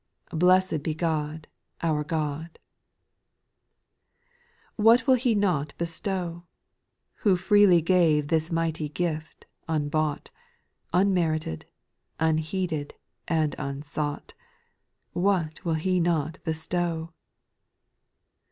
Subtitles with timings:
[0.33, 1.47] Blessed be God,
[1.83, 2.57] our God!
[3.39, 4.21] /
[4.77, 4.81] 2.
[4.81, 6.45] / What vrill He not bestow?
[7.17, 10.31] Who freely gave this mighty gift, unbought.
[10.91, 11.67] Unmerited,
[12.19, 12.95] unheeded,
[13.27, 14.33] and unsought.
[15.13, 17.13] What will He not bestow